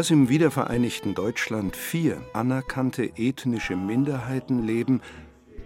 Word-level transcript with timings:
Dass 0.00 0.10
im 0.10 0.30
wiedervereinigten 0.30 1.14
Deutschland 1.14 1.76
vier 1.76 2.22
anerkannte 2.32 3.18
ethnische 3.18 3.76
Minderheiten 3.76 4.66
leben, 4.66 5.02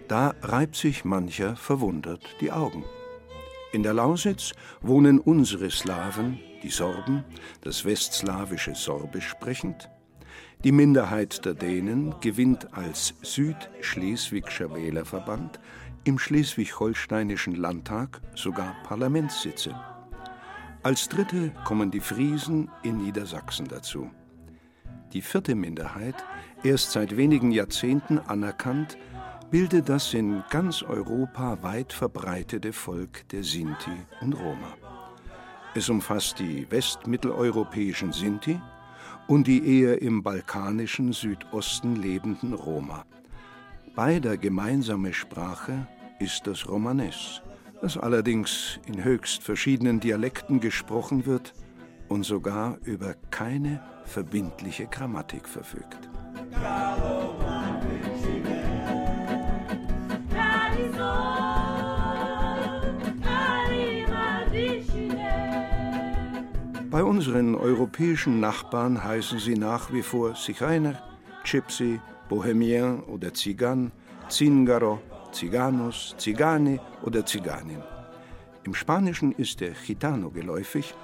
da 0.09 0.33
reibt 0.41 0.75
sich 0.75 1.05
mancher 1.05 1.55
verwundert 1.55 2.19
die 2.41 2.51
Augen. 2.51 2.83
In 3.71 3.81
der 3.81 3.93
Lausitz 3.93 4.51
wohnen 4.81 5.19
unsere 5.19 5.71
Slawen, 5.71 6.37
die 6.63 6.69
Sorben, 6.69 7.23
das 7.61 7.85
westslawische 7.85 8.75
Sorbisch 8.75 9.29
sprechend. 9.29 9.89
Die 10.65 10.73
Minderheit 10.73 11.45
der 11.45 11.53
Dänen 11.53 12.13
gewinnt 12.19 12.73
als 12.73 13.13
Südschleswigscher 13.21 14.75
Wählerverband 14.75 15.61
im 16.03 16.19
schleswig-holsteinischen 16.19 17.55
Landtag 17.55 18.19
sogar 18.35 18.75
Parlamentssitze. 18.83 19.73
Als 20.83 21.07
dritte 21.07 21.53
kommen 21.63 21.89
die 21.89 22.01
Friesen 22.01 22.69
in 22.83 22.97
Niedersachsen 22.97 23.69
dazu 23.69 24.11
die 25.13 25.21
vierte 25.21 25.55
Minderheit, 25.55 26.15
erst 26.63 26.91
seit 26.91 27.15
wenigen 27.17 27.51
Jahrzehnten 27.51 28.19
anerkannt, 28.19 28.97
bildet 29.51 29.89
das 29.89 30.13
in 30.13 30.43
ganz 30.49 30.83
Europa 30.83 31.61
weit 31.61 31.93
verbreitete 31.93 32.73
Volk 32.73 33.27
der 33.29 33.43
Sinti 33.43 33.91
und 34.21 34.33
Roma. 34.33 34.73
Es 35.75 35.89
umfasst 35.89 36.39
die 36.39 36.69
westmitteleuropäischen 36.69 38.11
Sinti 38.11 38.59
und 39.27 39.47
die 39.47 39.81
eher 39.81 40.01
im 40.01 40.23
balkanischen 40.23 41.13
Südosten 41.13 41.95
lebenden 41.95 42.53
Roma. 42.53 43.05
Beider 43.95 44.37
gemeinsame 44.37 45.13
Sprache 45.13 45.87
ist 46.19 46.47
das 46.47 46.67
Romanes, 46.67 47.41
das 47.81 47.97
allerdings 47.97 48.79
in 48.87 49.03
höchst 49.03 49.43
verschiedenen 49.43 49.99
Dialekten 49.99 50.59
gesprochen 50.59 51.25
wird 51.25 51.53
und 52.07 52.23
sogar 52.23 52.77
über 52.83 53.15
keine 53.31 53.81
verbindliche 54.05 54.87
Grammatik 54.87 55.47
verfügt. 55.47 56.09
Bei 66.91 67.03
unseren 67.03 67.55
europäischen 67.55 68.39
Nachbarn 68.39 69.03
heißen 69.03 69.39
sie 69.39 69.55
nach 69.55 69.91
wie 69.91 70.01
vor 70.01 70.35
Sichainer, 70.35 71.01
Gypsy, 71.43 71.99
Bohemien 72.29 73.03
oder 73.03 73.33
Zigan, 73.33 73.91
Zingaro, 74.29 75.01
Ziganus, 75.31 76.15
Zigane 76.17 76.79
oder 77.03 77.25
Ziganin. 77.25 77.83
Im 78.63 78.73
Spanischen 78.73 79.33
ist 79.33 79.59
der 79.59 79.71
Gitano 79.71 80.29
geläufig 80.29 80.95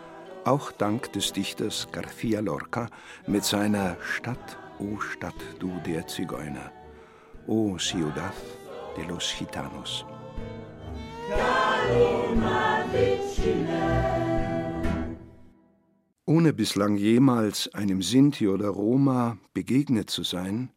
auch 0.46 0.72
dank 0.72 1.12
des 1.14 1.34
Dichters 1.34 1.88
García 1.92 2.42
Lorca 2.42 2.90
mit 3.28 3.44
seiner 3.44 3.98
Stadt, 4.02 4.58
o 4.80 5.00
Stadt, 5.00 5.36
du 5.60 5.72
der 5.86 6.08
Zigeuner, 6.08 6.72
o 7.48 7.78
Ciudad 7.78 8.34
de 8.98 9.06
los 9.06 9.34
Gitanos. 9.38 10.06
Ohne 16.26 16.54
bislang 16.54 16.98
jemals 16.98 17.74
einem 17.74 18.02
Sinti 18.02 18.48
oder 18.48 18.70
Roma 18.70 19.38
begegnet 19.54 20.10
zu 20.10 20.24
sein, 20.24 20.72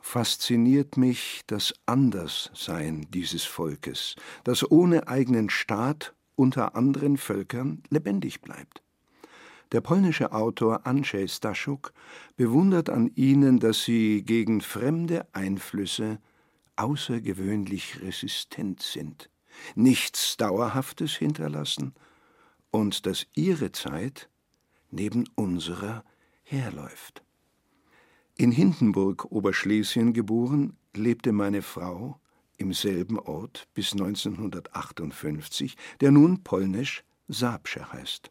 fasziniert 0.00 0.96
mich 0.96 1.42
das 1.46 1.74
Anderssein 1.86 3.06
dieses 3.10 3.44
Volkes, 3.44 4.16
das 4.44 4.70
ohne 4.70 5.08
eigenen 5.08 5.50
Staat 5.50 6.14
unter 6.36 6.74
anderen 6.74 7.16
Völkern 7.16 7.82
lebendig 7.90 8.40
bleibt. 8.40 8.82
Der 9.72 9.80
polnische 9.80 10.32
Autor 10.32 10.84
Andrzej 10.84 11.28
Staszuk 11.28 11.92
bewundert 12.36 12.90
an 12.90 13.10
ihnen, 13.14 13.60
dass 13.60 13.84
sie 13.84 14.22
gegen 14.24 14.60
fremde 14.60 15.26
Einflüsse 15.32 16.18
außergewöhnlich 16.74 18.00
resistent 18.02 18.82
sind, 18.82 19.30
nichts 19.76 20.36
Dauerhaftes 20.36 21.12
hinterlassen 21.12 21.94
und 22.72 23.06
dass 23.06 23.26
ihre 23.34 23.70
Zeit 23.70 24.28
neben 24.90 25.28
unserer 25.36 26.04
herläuft. 26.42 27.22
In 28.36 28.50
Hindenburg, 28.50 29.30
Oberschlesien 29.30 30.12
geboren, 30.12 30.76
lebte 30.96 31.30
meine 31.30 31.62
Frau 31.62 32.18
im 32.56 32.72
selben 32.72 33.18
Ort 33.18 33.68
bis 33.74 33.92
1958, 33.92 35.76
der 36.00 36.10
nun 36.10 36.42
polnisch 36.42 37.04
Sabsche 37.28 37.92
heißt. 37.92 38.30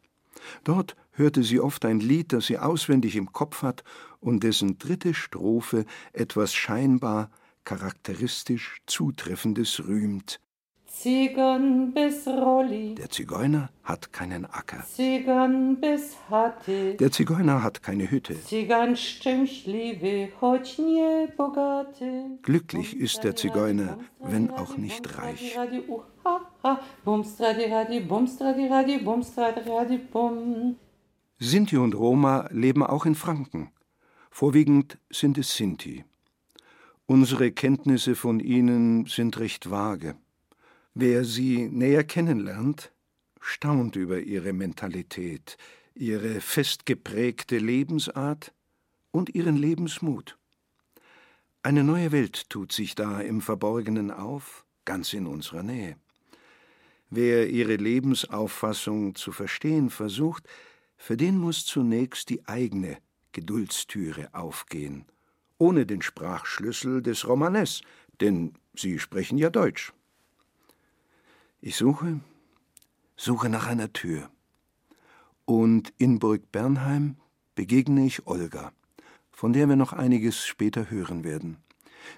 Dort 0.64 0.96
hörte 1.20 1.42
sie 1.44 1.60
oft 1.60 1.84
ein 1.84 2.00
Lied, 2.00 2.32
das 2.32 2.46
sie 2.46 2.58
auswendig 2.58 3.14
im 3.14 3.32
Kopf 3.32 3.62
hat 3.62 3.84
und 4.20 4.42
dessen 4.42 4.78
dritte 4.78 5.12
Strophe 5.14 5.84
etwas 6.12 6.54
scheinbar 6.54 7.30
charakteristisch 7.64 8.78
Zutreffendes 8.86 9.86
rühmt. 9.86 10.40
Zigan 10.86 11.92
bis 11.94 12.26
Rolli. 12.26 12.94
Der 12.96 13.08
Zigeuner 13.08 13.70
hat 13.84 14.12
keinen 14.12 14.44
Acker. 14.44 14.82
Zigan 14.84 15.76
bis 15.80 16.16
Hatte. 16.28 16.94
Der 16.94 17.10
Zigeuner 17.12 17.62
hat 17.62 17.82
keine 17.82 18.10
Hütte. 18.10 18.34
Zigan 18.34 18.96
szczęśliwy, 18.96 20.28
choć 20.40 20.78
nie 20.78 21.28
bogaty. 21.36 22.38
Glücklich 22.42 22.96
ist 22.96 23.24
der 23.24 23.34
Zigeuner, 23.36 23.98
wenn 24.20 24.50
auch 24.50 24.76
nicht 24.76 25.04
reich. 25.16 25.56
Sinti 31.42 31.78
und 31.78 31.94
Roma 31.94 32.48
leben 32.50 32.82
auch 32.82 33.06
in 33.06 33.14
Franken. 33.14 33.70
Vorwiegend 34.30 34.98
sind 35.08 35.38
es 35.38 35.56
Sinti. 35.56 36.04
Unsere 37.06 37.50
Kenntnisse 37.50 38.14
von 38.14 38.40
ihnen 38.40 39.06
sind 39.06 39.38
recht 39.38 39.70
vage. 39.70 40.16
Wer 40.92 41.24
sie 41.24 41.66
näher 41.66 42.04
kennenlernt, 42.04 42.92
staunt 43.40 43.96
über 43.96 44.20
ihre 44.20 44.52
Mentalität, 44.52 45.56
ihre 45.94 46.42
festgeprägte 46.42 47.56
Lebensart 47.56 48.52
und 49.10 49.34
ihren 49.34 49.56
Lebensmut. 49.56 50.36
Eine 51.62 51.84
neue 51.84 52.12
Welt 52.12 52.50
tut 52.50 52.70
sich 52.70 52.94
da 52.94 53.18
im 53.18 53.40
Verborgenen 53.40 54.10
auf, 54.10 54.66
ganz 54.84 55.14
in 55.14 55.26
unserer 55.26 55.62
Nähe. 55.62 55.96
Wer 57.08 57.48
ihre 57.48 57.76
Lebensauffassung 57.76 59.14
zu 59.14 59.32
verstehen 59.32 59.88
versucht, 59.88 60.46
für 61.00 61.16
den 61.16 61.38
muss 61.38 61.64
zunächst 61.64 62.28
die 62.28 62.46
eigene 62.46 62.98
Geduldstüre 63.32 64.34
aufgehen, 64.34 65.06
ohne 65.56 65.86
den 65.86 66.02
Sprachschlüssel 66.02 67.00
des 67.00 67.26
Romanes, 67.26 67.80
denn 68.20 68.52
sie 68.74 68.98
sprechen 68.98 69.38
ja 69.38 69.48
Deutsch. 69.48 69.94
Ich 71.62 71.76
suche, 71.76 72.20
suche 73.16 73.48
nach 73.48 73.66
einer 73.66 73.90
Tür. 73.94 74.30
Und 75.46 75.90
in 75.96 76.18
Burg 76.18 76.52
Bernheim 76.52 77.16
begegne 77.54 78.04
ich 78.04 78.26
Olga, 78.26 78.70
von 79.32 79.54
der 79.54 79.70
wir 79.70 79.76
noch 79.76 79.94
einiges 79.94 80.44
später 80.46 80.90
hören 80.90 81.24
werden. 81.24 81.56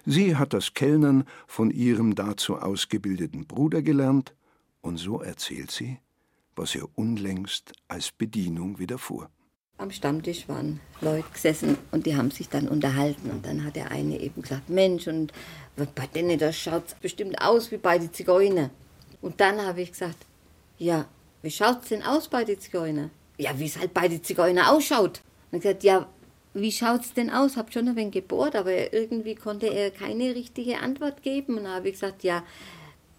Sie 0.05 0.35
hat 0.35 0.51
das 0.51 0.73
Kellnern 0.73 1.23
von 1.47 1.71
ihrem 1.71 2.15
dazu 2.15 2.57
ausgebildeten 2.57 3.47
Bruder 3.47 3.81
gelernt, 3.81 4.35
und 4.81 4.97
so 4.97 5.21
erzählt 5.21 5.71
sie, 5.71 5.99
was 6.55 6.75
ihr 6.75 6.87
unlängst 6.95 7.73
als 7.87 8.11
Bedienung 8.11 8.79
widerfuhr. 8.79 9.29
Am 9.77 9.91
Stammtisch 9.91 10.47
waren 10.47 10.79
Leute 11.01 11.25
gesessen 11.33 11.77
und 11.91 12.05
die 12.05 12.15
haben 12.15 12.31
sich 12.31 12.47
dann 12.47 12.67
unterhalten. 12.67 13.31
Und 13.31 13.45
dann 13.45 13.65
hat 13.65 13.75
der 13.75 13.91
eine 13.91 14.19
eben 14.19 14.41
gesagt: 14.41 14.69
Mensch, 14.69 15.07
und 15.07 15.33
bei 15.75 16.07
denen, 16.07 16.37
das 16.37 16.55
schaut 16.55 16.99
bestimmt 17.01 17.41
aus 17.41 17.71
wie 17.71 17.77
bei 17.77 17.97
den 17.97 18.13
Zigeuner. 18.13 18.69
Und 19.21 19.39
dann 19.41 19.59
habe 19.65 19.81
ich 19.81 19.91
gesagt, 19.91 20.25
ja, 20.77 21.07
wie 21.41 21.51
schaut 21.51 21.81
es 21.81 21.89
denn 21.89 22.03
aus 22.03 22.27
bei 22.27 22.43
den 22.43 22.59
Zigeuner? 22.59 23.09
Ja, 23.37 23.57
wie 23.57 23.65
es 23.65 23.79
halt 23.79 23.93
bei 23.93 24.07
den 24.07 24.23
Zigeuner 24.23 24.71
ausschaut. 24.71 25.21
Und 25.51 25.57
ich 25.57 25.63
gesagt, 25.63 25.83
ja, 25.83 26.07
wie 26.53 26.71
schaut 26.71 27.01
es 27.01 27.13
denn 27.13 27.31
aus? 27.31 27.57
Hab 27.57 27.73
schon 27.73 27.87
ein 27.87 27.95
wenig 27.95 28.13
gebohrt, 28.13 28.55
aber 28.55 28.93
irgendwie 28.93 29.33
konnte 29.33 29.65
er 29.65 29.89
keine 29.89 30.35
richtige 30.35 30.79
Antwort 30.79 31.23
geben. 31.23 31.57
Und 31.57 31.63
dann 31.63 31.73
habe 31.73 31.87
ich 31.87 31.95
gesagt, 31.95 32.23
ja, 32.23 32.43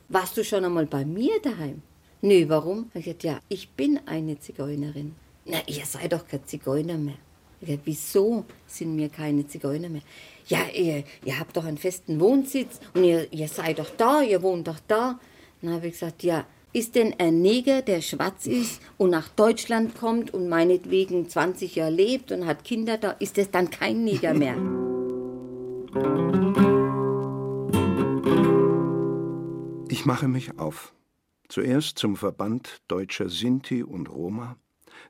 warst 0.09 0.37
du 0.37 0.45
schon 0.45 0.65
einmal 0.65 0.87
bei 0.87 1.05
mir 1.05 1.41
daheim? 1.43 1.83
Nö, 2.25 2.49
warum? 2.49 2.91
Ich 2.95 3.05
gesagt, 3.05 3.23
ja, 3.23 3.39
ich 3.51 3.69
bin 3.69 4.01
eine 4.07 4.41
Zigeunerin. 4.41 5.15
Na, 5.45 5.59
ihr 5.67 5.85
seid 5.85 6.11
doch 6.11 6.27
kein 6.27 6.43
Zigeuner 6.47 6.97
mehr. 6.97 7.19
Ja, 7.61 7.77
wieso 7.85 8.47
sind 8.67 8.97
wir 8.97 9.11
keine 9.11 9.47
Zigeuner 9.47 9.91
mehr? 9.91 10.01
Ja, 10.47 10.61
ihr, 10.75 11.05
ihr 11.23 11.39
habt 11.39 11.55
doch 11.55 11.67
einen 11.67 11.77
festen 11.77 12.19
Wohnsitz 12.21 12.81
und 12.95 13.05
ihr, 13.05 13.31
ihr 13.31 13.47
seid 13.47 13.79
doch 13.79 13.91
da, 13.91 14.23
ihr 14.23 14.41
wohnt 14.41 14.67
doch 14.69 14.81
da. 14.89 15.21
Dann 15.61 15.75
habe 15.75 15.89
ich 15.89 15.93
gesagt, 15.93 16.23
ja, 16.23 16.47
ist 16.73 16.95
denn 16.95 17.15
ein 17.19 17.43
Neger, 17.43 17.83
der 17.83 18.01
schwarz 18.01 18.47
ist 18.47 18.81
und 18.97 19.11
nach 19.11 19.29
Deutschland 19.29 19.95
kommt 19.95 20.33
und 20.33 20.49
meinetwegen 20.49 21.29
20 21.29 21.75
Jahre 21.75 21.91
lebt 21.91 22.33
und 22.33 22.47
hat 22.47 22.65
Kinder 22.65 22.97
da, 22.97 23.11
ist 23.11 23.37
das 23.37 23.51
dann 23.51 23.69
kein 23.69 24.03
Neger 24.03 24.33
mehr? 24.33 24.57
Ich 29.91 30.07
mache 30.07 30.27
mich 30.27 30.59
auf. 30.59 30.93
Zuerst 31.55 32.01
zum 32.01 32.17
Verband 32.17 32.83
deutscher 32.89 33.29
Sinti 33.29 33.85
und 33.85 34.11
Roma, 34.11 34.57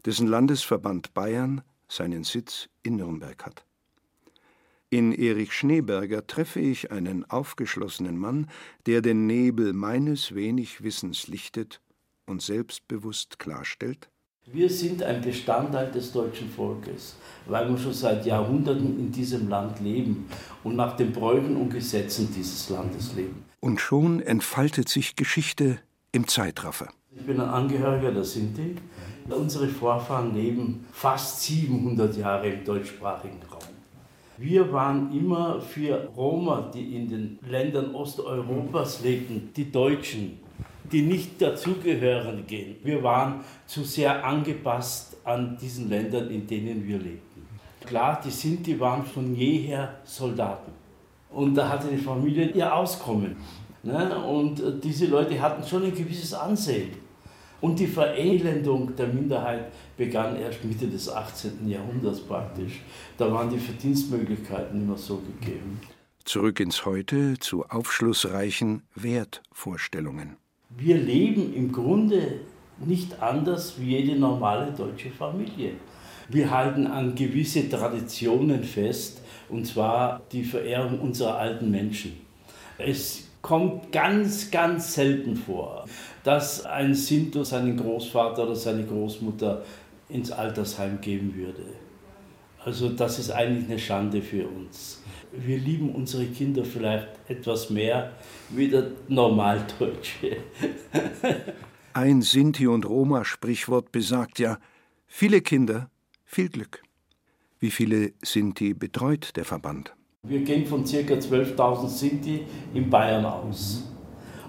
dessen 0.05 0.27
Landesverband 0.27 1.15
Bayern 1.15 1.63
seinen 1.89 2.23
Sitz 2.23 2.69
in 2.83 2.97
Nürnberg 2.97 3.47
hat. 3.47 3.65
In 4.91 5.13
Erich 5.13 5.55
Schneeberger 5.55 6.27
treffe 6.27 6.61
ich 6.61 6.91
einen 6.91 7.25
aufgeschlossenen 7.25 8.19
Mann, 8.19 8.51
der 8.85 9.01
den 9.01 9.27
Nebel 9.27 9.73
meines 9.73 10.35
wenig 10.35 10.83
Wissens 10.83 11.29
lichtet 11.29 11.81
und 12.27 12.43
selbstbewusst 12.43 13.39
klarstellt. 13.39 14.11
Wir 14.45 14.69
sind 14.69 15.03
ein 15.03 15.23
Bestandteil 15.23 15.91
des 15.93 16.13
deutschen 16.13 16.51
Volkes, 16.51 17.17
weil 17.47 17.71
wir 17.71 17.79
schon 17.79 17.95
seit 17.95 18.27
Jahrhunderten 18.27 18.99
in 18.99 19.11
diesem 19.11 19.49
Land 19.49 19.81
leben 19.81 20.29
und 20.63 20.77
nach 20.77 20.95
den 20.95 21.11
Bräuchen 21.11 21.57
und 21.57 21.71
Gesetzen 21.71 22.29
dieses 22.37 22.69
Landes 22.69 23.15
leben. 23.15 23.47
Und 23.61 23.81
schon 23.81 24.21
entfaltet 24.21 24.91
sich 24.91 25.17
Geschichte 25.17 25.81
im 26.15 26.29
Zeitraffer. 26.29 26.89
Ich 27.11 27.27
bin 27.27 27.41
ein 27.41 27.49
Angehöriger 27.49 28.13
der 28.13 28.25
Sinti. 28.25 28.77
Unsere 29.29 29.67
Vorfahren 29.67 30.35
leben 30.35 30.87
fast 30.93 31.43
700 31.43 32.17
Jahre 32.17 32.49
im 32.49 32.65
deutschsprachigen 32.65 33.41
Raum. 33.51 33.63
Wir 34.37 34.73
waren 34.73 35.13
immer 35.13 35.61
für 35.61 36.09
Roma, 36.17 36.71
die 36.73 36.97
in 36.97 37.09
den 37.09 37.39
Ländern 37.49 37.95
Osteuropas 37.95 39.03
lebten, 39.03 39.51
die 39.57 39.71
Deutschen, 39.71 40.39
die 40.93 41.03
nicht 41.03 41.41
dazugehören 41.41 42.47
gehen. 42.47 42.77
Wir 42.85 43.03
waren 43.03 43.41
zu 43.67 43.83
sehr 43.83 44.25
angepasst 44.25 45.17
an 45.25 45.57
diesen 45.61 45.89
Ländern, 45.89 46.31
in 46.31 46.47
denen 46.47 46.87
wir 46.87 46.99
lebten. 46.99 47.47
Klar, 47.87 48.21
die 48.25 48.31
Sinti 48.31 48.79
waren 48.79 49.05
von 49.05 49.35
jeher 49.35 49.95
Soldaten. 50.05 50.73
Und 51.31 51.55
da 51.55 51.69
hatte 51.69 51.89
die 51.89 51.97
Familie 51.97 52.51
ihr 52.51 52.73
Auskommen. 52.73 53.37
Ne? 53.85 54.19
Und 54.19 54.61
äh, 54.61 54.73
diese 54.83 55.07
Leute 55.07 55.41
hatten 55.41 55.67
schon 55.67 55.85
ein 55.85 55.95
gewisses 55.95 56.33
Ansehen. 56.35 56.91
Und 57.61 57.79
die 57.79 57.87
Verelendung 57.87 58.95
der 58.97 59.09
Minderheit 59.09 59.73
begann 59.97 60.37
erst 60.37 60.65
Mitte 60.65 60.87
des 60.87 61.09
18. 61.09 61.69
Jahrhunderts 61.69 62.21
praktisch. 62.21 62.83
Da 63.17 63.33
waren 63.33 63.49
die 63.49 63.59
Verdienstmöglichkeiten 63.59 64.83
immer 64.83 64.99
so 64.99 65.17
gegeben. 65.17 65.81
Zurück 66.25 66.61
ins 66.61 66.85
Heute 66.85 67.39
zu 67.39 67.65
aufschlussreichen 67.65 68.83
Wertvorstellungen. 68.95 70.37
Wir 70.77 70.97
leben 70.97 71.55
im 71.55 71.71
Grunde 71.71 72.41
nicht 72.85 73.23
anders 73.23 73.75
wie 73.79 73.97
jede 73.97 74.19
normale 74.19 74.73
deutsche 74.73 75.11
Familie. 75.11 75.73
Wir 76.29 76.51
halten 76.51 76.87
an 76.87 77.15
gewisse 77.15 77.69
Traditionen 77.69 78.65
fest, 78.65 79.23
und 79.49 79.67
zwar 79.67 80.23
die 80.33 80.45
Verehrung 80.45 81.01
unserer 81.01 81.37
alten 81.37 81.71
Menschen. 81.71 82.13
Es 82.79 83.29
kommt 83.45 83.93
ganz, 83.93 84.51
ganz 84.51 84.95
selten 84.95 85.37
vor, 85.37 85.85
dass 86.23 86.65
ein 86.65 86.95
Sinto 86.95 87.45
seinen 87.45 87.77
Großvater 87.77 88.45
oder 88.45 88.57
seine 88.57 88.87
Großmutter 88.87 89.63
ins 90.09 90.33
Altersheim 90.33 90.99
geben 91.03 91.35
würde. 91.35 91.63
Also 92.65 92.89
das 92.89 93.19
ist 93.19 93.31
eigentlich 93.31 93.69
eine 93.69 93.79
Schande 93.79 94.23
für 94.23 94.49
uns. 94.49 95.03
Wir 95.31 95.59
lieben 95.59 95.95
unsere 95.95 96.25
Kinder 96.25 96.65
vielleicht 96.65 97.09
etwas 97.29 97.69
mehr 97.69 98.13
wie 98.49 98.69
der 98.69 98.93
Normaldeutsche. 99.09 100.39
Ein 101.93 102.23
Sinti- 102.23 102.67
und 102.67 102.89
Roma-Sprichwort 102.89 103.93
besagt 103.93 104.39
ja, 104.39 104.59
viele 105.07 105.43
Kinder, 105.43 105.91
viel 106.25 106.49
Glück. 106.49 106.83
Wie 107.59 107.71
viele 107.71 108.15
Sinti 108.23 108.73
betreut 108.73 109.37
der 109.37 109.45
Verband? 109.45 109.95
Wir 110.27 110.41
gehen 110.41 110.65
von 110.65 110.85
ca. 110.85 110.97
12.000 110.97 111.89
Sinti 111.89 112.47
in 112.73 112.89
Bayern 112.89 113.27
aus. 113.27 113.83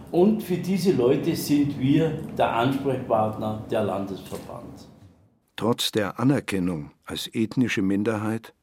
Und 0.10 0.42
für 0.42 0.56
diese 0.56 0.94
Leute 0.94 1.36
sind 1.36 1.78
wir 1.78 2.12
der 2.38 2.54
Ansprechpartner 2.54 3.66
der 3.70 3.84
Landesverband. 3.84 4.88
Trotz 5.58 5.92
der 5.92 6.18
Anerkennung 6.18 6.92
als 7.04 7.30
ethnische 7.34 7.82
Minderheit, 7.82 8.54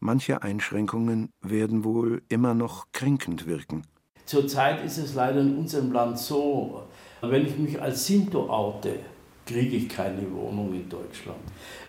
manche 0.00 0.42
Einschränkungen 0.42 1.30
werden 1.40 1.84
wohl 1.84 2.22
immer 2.28 2.54
noch 2.54 2.90
kränkend 2.90 3.46
wirken. 3.46 3.82
Zurzeit 4.26 4.84
ist 4.84 4.98
es 4.98 5.14
leider 5.14 5.42
in 5.42 5.56
unserem 5.56 5.92
Land 5.92 6.18
so, 6.18 6.82
wenn 7.20 7.46
ich 7.46 7.56
mich 7.58 7.80
als 7.80 8.06
Sinto 8.06 8.50
oute, 8.50 8.98
kriege 9.46 9.76
ich 9.76 9.88
keine 9.88 10.22
Wohnung 10.32 10.72
in 10.74 10.88
Deutschland. 10.88 11.40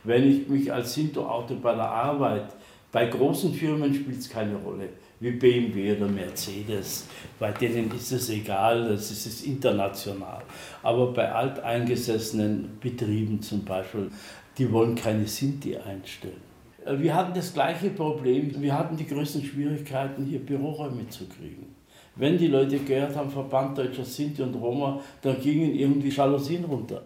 Wenn 0.04 0.30
ich 0.30 0.48
mich 0.48 0.72
als 0.72 0.94
Sinto 0.94 1.28
oute 1.28 1.56
bei 1.56 1.74
der 1.74 1.90
Arbeit, 1.90 2.56
bei 2.92 3.06
großen 3.06 3.54
Firmen 3.54 3.94
spielt 3.94 4.20
es 4.20 4.30
keine 4.30 4.56
Rolle 4.56 4.90
wie 5.22 5.32
BMW 5.32 5.96
oder 5.96 6.08
Mercedes. 6.08 7.06
Bei 7.40 7.52
denen 7.52 7.92
ist 7.92 8.12
es 8.12 8.30
egal, 8.30 8.90
das 8.90 9.12
ist 9.12 9.26
es 9.28 9.44
international. 9.44 10.42
Aber 10.84 11.14
bei 11.14 11.32
alteingesessenen 11.32 12.78
Betrieben 12.82 13.42
zum 13.42 13.64
Beispiel, 13.64 14.10
die 14.58 14.70
wollen 14.72 14.96
keine 14.96 15.28
Sinti 15.28 15.78
einstellen. 15.78 16.42
Wir 16.98 17.16
hatten 17.16 17.36
das 17.36 17.54
gleiche 17.54 17.92
Problem. 17.92 18.60
Wir 18.60 18.78
hatten 18.78 18.98
die 18.98 19.06
größten 19.06 19.44
Schwierigkeiten, 19.44 20.26
hier 20.26 20.40
Büroräume 20.40 21.08
zu 21.10 21.28
kriegen. 21.28 21.76
Wenn 22.16 22.38
die 22.38 22.48
Leute 22.48 22.80
gehört 22.80 23.16
haben, 23.16 23.30
Verband 23.30 23.78
Deutscher 23.78 24.04
Sinti 24.04 24.42
und 24.42 24.56
Roma, 24.56 25.00
dann 25.22 25.40
gingen 25.40 25.76
irgendwie 25.76 26.10
Jalousien 26.10 26.66
runter. 26.66 27.04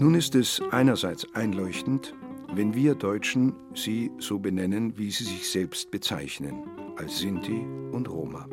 Nun 0.00 0.14
ist 0.14 0.34
es 0.34 0.62
einerseits 0.70 1.26
einleuchtend, 1.34 2.14
wenn 2.54 2.74
wir 2.74 2.94
Deutschen 2.94 3.52
sie 3.74 4.10
so 4.16 4.38
benennen, 4.38 4.96
wie 4.96 5.10
sie 5.10 5.24
sich 5.24 5.46
selbst 5.50 5.90
bezeichnen, 5.90 6.62
als 6.96 7.18
Sinti 7.18 7.66
und 7.92 8.08
Roma. 8.08 8.48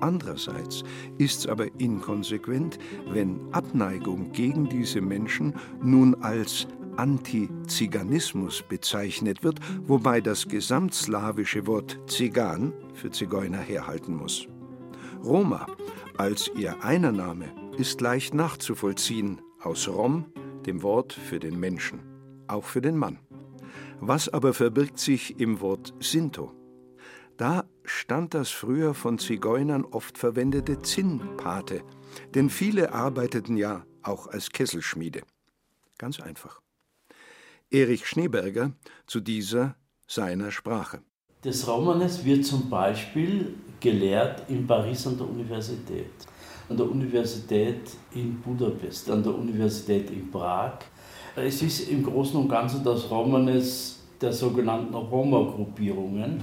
Andererseits 0.00 0.82
ist 1.18 1.40
es 1.40 1.46
aber 1.46 1.66
inkonsequent, 1.78 2.78
wenn 3.10 3.42
Abneigung 3.52 4.32
gegen 4.32 4.70
diese 4.70 5.02
Menschen 5.02 5.52
nun 5.82 6.14
als 6.22 6.66
Antiziganismus 6.96 8.64
bezeichnet 8.66 9.44
wird, 9.44 9.60
wobei 9.86 10.22
das 10.22 10.48
gesamtslawische 10.48 11.66
Wort 11.66 12.00
Zigan 12.06 12.72
für 12.94 13.10
Zigeuner 13.10 13.60
herhalten 13.60 14.16
muss. 14.16 14.48
Roma 15.22 15.66
als 16.16 16.50
ihr 16.56 16.82
Einername 16.82 17.52
ist 17.76 18.00
leicht 18.00 18.32
nachzuvollziehen 18.32 19.42
aus 19.62 19.86
Rom, 19.86 20.24
dem 20.66 20.82
Wort 20.82 21.12
für 21.12 21.38
den 21.40 21.58
Menschen 21.58 22.10
auch 22.50 22.64
für 22.64 22.80
den 22.80 22.96
Mann. 22.96 23.18
Was 24.00 24.28
aber 24.28 24.52
verbirgt 24.54 24.98
sich 24.98 25.38
im 25.38 25.60
Wort 25.60 25.94
Sinto? 26.00 26.52
Da 27.36 27.64
stand 27.84 28.34
das 28.34 28.50
früher 28.50 28.92
von 28.92 29.18
Zigeunern 29.18 29.84
oft 29.84 30.18
verwendete 30.18 30.82
Zinnpate, 30.82 31.82
denn 32.34 32.50
viele 32.50 32.92
arbeiteten 32.92 33.56
ja 33.56 33.84
auch 34.02 34.26
als 34.26 34.50
Kesselschmiede. 34.50 35.22
Ganz 35.96 36.20
einfach. 36.20 36.60
Erich 37.70 38.06
Schneeberger 38.06 38.72
zu 39.06 39.20
dieser 39.20 39.76
seiner 40.06 40.50
Sprache. 40.50 41.02
Das 41.42 41.66
Romanes 41.66 42.24
wird 42.24 42.44
zum 42.44 42.68
Beispiel 42.68 43.54
gelehrt 43.80 44.48
in 44.50 44.66
Paris 44.66 45.06
an 45.06 45.16
der 45.16 45.28
Universität, 45.28 46.10
an 46.70 46.76
der 46.76 46.88
Universität 46.88 47.80
in 48.14 48.40
Budapest, 48.40 49.10
an 49.10 49.22
der 49.22 49.34
Universität 49.34 50.08
in 50.10 50.30
Prag, 50.30 50.78
es 51.36 51.62
ist 51.62 51.88
im 51.88 52.04
Großen 52.04 52.36
und 52.40 52.48
Ganzen 52.48 52.84
das 52.84 53.10
Romanes 53.10 54.00
der 54.20 54.32
sogenannten 54.32 54.94
Roma-Gruppierungen. 54.94 56.42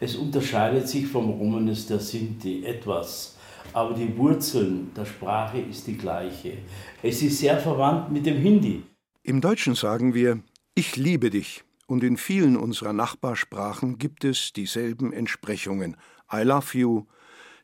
Es 0.00 0.16
unterscheidet 0.16 0.88
sich 0.88 1.06
vom 1.06 1.30
Romanes 1.30 1.86
der 1.86 2.00
Sinti 2.00 2.64
etwas, 2.64 3.36
aber 3.72 3.94
die 3.94 4.16
Wurzeln 4.16 4.90
der 4.96 5.04
Sprache 5.04 5.60
ist 5.60 5.86
die 5.86 5.96
gleiche. 5.96 6.58
Es 7.02 7.22
ist 7.22 7.38
sehr 7.38 7.58
verwandt 7.58 8.10
mit 8.10 8.26
dem 8.26 8.38
Hindi. 8.38 8.82
Im 9.22 9.40
Deutschen 9.40 9.74
sagen 9.74 10.14
wir, 10.14 10.40
ich 10.74 10.96
liebe 10.96 11.30
dich. 11.30 11.62
Und 11.86 12.04
in 12.04 12.16
vielen 12.16 12.56
unserer 12.56 12.92
Nachbarsprachen 12.92 13.98
gibt 13.98 14.24
es 14.24 14.52
dieselben 14.52 15.12
Entsprechungen. 15.12 15.96
I 16.32 16.42
love 16.42 16.78
you, 16.78 17.06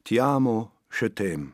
ti 0.02 0.20
amo, 0.20 0.72
je 0.90 1.06
t'aime. 1.06 1.52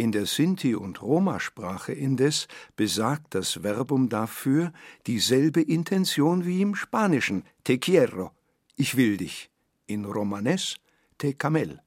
In 0.00 0.12
der 0.12 0.24
Sinti- 0.24 0.74
und 0.74 1.02
Roma-Sprache 1.02 1.92
indes 1.92 2.48
besagt 2.74 3.34
das 3.34 3.62
Verbum 3.62 4.08
dafür 4.08 4.72
dieselbe 5.06 5.60
Intention 5.60 6.46
wie 6.46 6.62
im 6.62 6.74
Spanischen 6.74 7.44
te 7.64 7.76
quiero, 7.76 8.30
ich 8.76 8.96
will 8.96 9.18
dich, 9.18 9.50
in 9.86 10.06
Romanes 10.06 10.76
te 11.18 11.34
camel. 11.34 11.82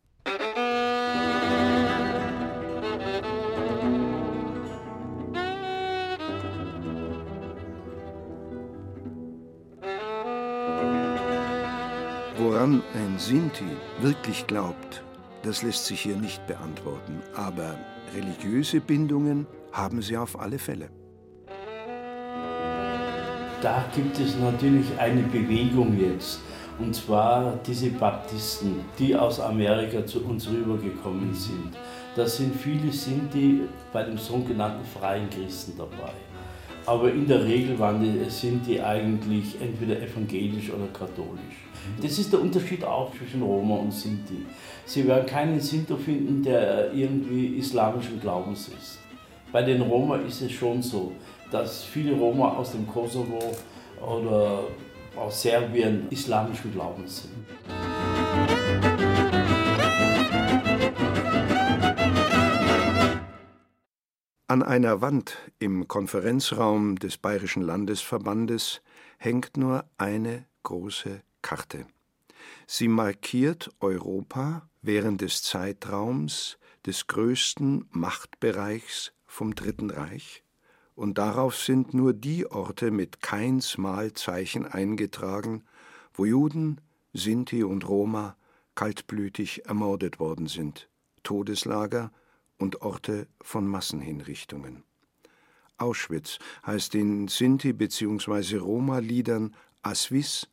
Woran 12.37 12.83
ein 12.93 13.17
Sinti 13.17 13.65
wirklich 14.01 14.45
glaubt, 14.45 15.03
das 15.43 15.61
lässt 15.61 15.85
sich 15.85 16.01
hier 16.01 16.15
nicht 16.15 16.45
beantworten, 16.47 17.21
aber 17.35 17.75
religiöse 18.15 18.79
Bindungen 18.79 19.45
haben 19.71 20.01
sie 20.01 20.17
auf 20.17 20.39
alle 20.39 20.57
Fälle. 20.57 20.89
Da 23.61 23.85
gibt 23.95 24.19
es 24.19 24.37
natürlich 24.37 24.87
eine 24.97 25.23
Bewegung 25.23 25.97
jetzt, 25.97 26.39
und 26.79 26.93
zwar 26.95 27.57
diese 27.65 27.91
Baptisten, 27.91 28.83
die 28.99 29.15
aus 29.15 29.39
Amerika 29.39 30.05
zu 30.05 30.25
uns 30.25 30.49
rübergekommen 30.49 31.33
sind. 31.33 31.77
Da 32.15 32.27
sind 32.27 32.55
viele 32.55 32.91
Sinti 32.91 33.61
bei 33.91 34.03
dem 34.03 34.17
sogenannten 34.17 34.85
freien 34.85 35.29
Christen 35.29 35.73
dabei. 35.77 36.13
Aber 36.85 37.11
in 37.11 37.27
der 37.27 37.45
Regel 37.45 37.77
die, 37.77 38.29
sind 38.29 38.67
die 38.67 38.81
eigentlich 38.81 39.55
entweder 39.61 40.01
evangelisch 40.01 40.69
oder 40.69 40.87
katholisch. 40.87 41.67
Das 42.01 42.17
ist 42.17 42.31
der 42.31 42.41
Unterschied 42.41 42.83
auch 42.83 43.11
zwischen 43.15 43.41
Roma 43.41 43.75
und 43.75 43.93
Sinti. 43.93 44.45
Sie 44.85 45.07
werden 45.07 45.25
keinen 45.25 45.59
Sinto 45.59 45.97
finden, 45.97 46.43
der 46.43 46.93
irgendwie 46.93 47.57
islamischen 47.57 48.19
Glaubens 48.19 48.69
ist. 48.69 48.99
Bei 49.51 49.61
den 49.61 49.81
Roma 49.81 50.17
ist 50.17 50.41
es 50.41 50.51
schon 50.51 50.81
so, 50.81 51.11
dass 51.51 51.83
viele 51.83 52.13
Roma 52.13 52.53
aus 52.55 52.71
dem 52.71 52.87
Kosovo 52.87 53.39
oder 54.01 54.63
aus 55.15 55.41
Serbien 55.41 56.07
islamischen 56.09 56.71
Glaubens 56.73 57.23
sind. 57.23 57.92
An 64.53 64.61
einer 64.61 65.01
Wand 65.01 65.35
im 65.57 65.87
Konferenzraum 65.87 66.99
des 66.99 67.17
Bayerischen 67.17 67.63
Landesverbandes 67.63 68.83
hängt 69.17 69.57
nur 69.57 69.83
eine 69.97 70.45
große 70.61 71.23
Karte. 71.41 71.87
Sie 72.67 72.87
markiert 72.87 73.71
Europa 73.79 74.69
während 74.83 75.21
des 75.21 75.41
Zeitraums 75.41 76.59
des 76.85 77.07
größten 77.07 77.87
Machtbereichs 77.89 79.11
vom 79.25 79.55
Dritten 79.55 79.89
Reich, 79.89 80.43
und 80.93 81.17
darauf 81.17 81.57
sind 81.57 81.95
nur 81.95 82.13
die 82.13 82.45
Orte 82.45 82.91
mit 82.91 83.23
keins 83.23 83.79
Malzeichen 83.79 84.67
eingetragen, 84.67 85.63
wo 86.13 86.25
Juden, 86.25 86.79
Sinti 87.11 87.63
und 87.63 87.89
Roma 87.89 88.37
kaltblütig 88.75 89.65
ermordet 89.65 90.19
worden 90.19 90.45
sind, 90.45 90.89
Todeslager 91.23 92.11
und 92.63 92.81
Orte 92.81 93.27
von 93.41 93.67
Massenhinrichtungen. 93.67 94.83
Auschwitz 95.77 96.39
heißt 96.65 96.95
in 96.95 97.27
Sinti- 97.27 97.73
bzw. 97.73 98.55
Roma-Liedern 98.57 99.53
Aswis 99.81 100.47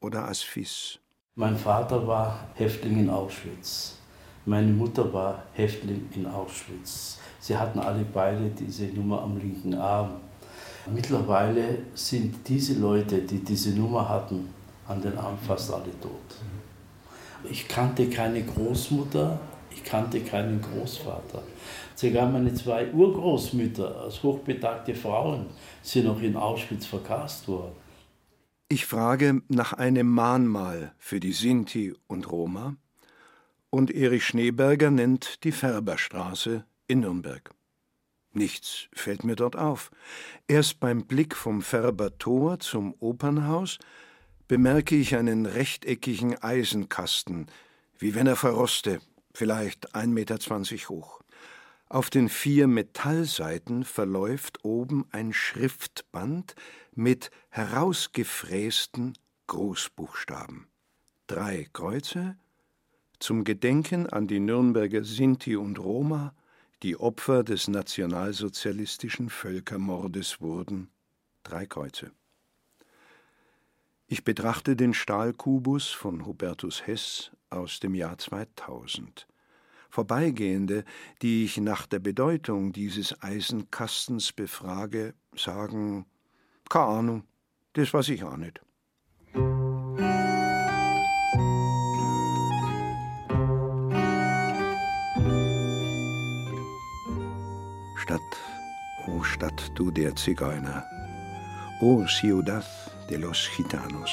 oder 0.00 0.26
Asfis. 0.26 0.98
Mein 1.34 1.56
Vater 1.58 2.06
war 2.06 2.48
Häftling 2.54 2.98
in 3.00 3.10
Auschwitz. 3.10 3.98
Meine 4.46 4.72
Mutter 4.72 5.12
war 5.12 5.42
Häftling 5.52 6.08
in 6.14 6.24
Auschwitz. 6.24 7.18
Sie 7.40 7.54
hatten 7.54 7.78
alle 7.78 8.04
beide 8.04 8.48
diese 8.48 8.86
Nummer 8.86 9.20
am 9.20 9.36
linken 9.36 9.74
Arm. 9.74 10.12
Mittlerweile 10.86 11.80
sind 11.94 12.48
diese 12.48 12.74
Leute, 12.80 13.20
die 13.20 13.44
diese 13.44 13.72
Nummer 13.78 14.08
hatten, 14.08 14.48
an 14.88 15.02
den 15.02 15.18
Arm 15.18 15.36
fast 15.46 15.70
alle 15.74 15.92
tot. 16.00 16.28
Ich 17.50 17.68
kannte 17.68 18.08
keine 18.08 18.42
Großmutter, 18.42 19.38
ich 19.80 19.90
kannte 19.90 20.20
keinen 20.20 20.60
Großvater. 20.60 21.42
Sogar 21.94 22.30
meine 22.30 22.54
zwei 22.54 22.90
Urgroßmütter 22.92 24.02
als 24.02 24.22
hochbetagte 24.22 24.94
Frauen 24.94 25.46
sind 25.82 26.06
noch 26.06 26.20
in 26.22 26.36
Auschwitz 26.36 26.86
vergast 26.86 27.48
worden. 27.48 27.72
Ich 28.68 28.86
frage 28.86 29.42
nach 29.48 29.72
einem 29.72 30.08
Mahnmal 30.08 30.92
für 30.98 31.20
die 31.20 31.32
Sinti 31.32 31.94
und 32.06 32.30
Roma 32.30 32.76
und 33.70 33.90
Erich 33.90 34.24
Schneeberger 34.24 34.90
nennt 34.90 35.44
die 35.44 35.52
Färberstraße 35.52 36.64
in 36.86 37.00
Nürnberg. 37.00 37.50
Nichts 38.32 38.86
fällt 38.92 39.24
mir 39.24 39.34
dort 39.34 39.56
auf. 39.56 39.90
Erst 40.46 40.78
beim 40.78 41.06
Blick 41.06 41.34
vom 41.34 41.62
Färbertor 41.62 42.60
zum 42.60 42.94
Opernhaus 43.00 43.78
bemerke 44.46 44.94
ich 44.94 45.16
einen 45.16 45.46
rechteckigen 45.46 46.40
Eisenkasten, 46.40 47.46
wie 47.98 48.14
wenn 48.14 48.28
er 48.28 48.36
verroste, 48.36 49.00
vielleicht 49.32 49.94
1,20 49.94 50.06
Meter 50.08 50.88
hoch. 50.88 51.20
Auf 51.88 52.08
den 52.08 52.28
vier 52.28 52.68
Metallseiten 52.68 53.84
verläuft 53.84 54.64
oben 54.64 55.06
ein 55.10 55.32
Schriftband 55.32 56.54
mit 56.94 57.30
herausgefrästen 57.48 59.18
Großbuchstaben. 59.48 60.68
Drei 61.26 61.66
Kreuze 61.72 62.36
zum 63.18 63.44
Gedenken 63.44 64.06
an 64.06 64.28
die 64.28 64.40
Nürnberger 64.40 65.04
Sinti 65.04 65.56
und 65.56 65.78
Roma, 65.78 66.34
die 66.82 66.96
Opfer 66.96 67.42
des 67.44 67.68
nationalsozialistischen 67.68 69.28
Völkermordes 69.28 70.40
wurden. 70.40 70.90
Drei 71.42 71.66
Kreuze. 71.66 72.12
Ich 74.12 74.24
betrachte 74.24 74.74
den 74.74 74.92
Stahlkubus 74.92 75.90
von 75.90 76.26
Hubertus 76.26 76.84
Hess 76.84 77.30
aus 77.48 77.78
dem 77.78 77.94
Jahr 77.94 78.18
2000. 78.18 79.28
Vorbeigehende, 79.88 80.82
die 81.22 81.44
ich 81.44 81.58
nach 81.58 81.86
der 81.86 82.00
Bedeutung 82.00 82.72
dieses 82.72 83.22
Eisenkastens 83.22 84.32
befrage, 84.32 85.14
sagen: 85.36 86.06
Keine 86.68 86.86
Ahnung, 86.86 87.22
das 87.74 87.94
weiß 87.94 88.08
ich 88.08 88.24
auch 88.24 88.36
nicht. 88.36 88.60
Stadt, 97.94 98.20
o 99.06 99.18
oh 99.18 99.22
Stadt, 99.22 99.70
du 99.76 99.92
der 99.92 100.16
Zigeuner, 100.16 100.84
o 101.80 102.00
oh 102.00 102.06
Ciudad 102.06 102.89
de 103.10 103.18
los 103.18 103.50
Gitanos. 103.56 104.10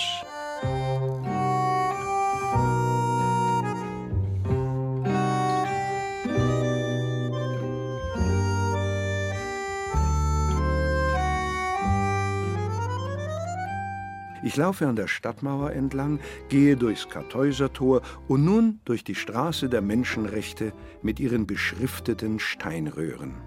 Ich 14.44 14.56
laufe 14.56 14.88
an 14.88 14.96
der 14.96 15.08
Stadtmauer 15.08 15.74
entlang, 15.74 16.20
gehe 16.50 16.76
durchs 16.78 17.10
Kartäusertor 17.10 18.02
und 18.28 18.46
nun 18.46 18.80
durch 18.86 19.04
die 19.04 19.14
Straße 19.14 19.70
der 19.70 19.82
Menschenrechte 19.82 20.74
mit 21.02 21.20
ihren 21.20 21.46
beschrifteten 21.46 22.40
Steinröhren. 22.40 23.47